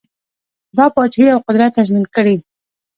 [0.77, 2.35] دا پاچهي او قدرت تضمین کړي.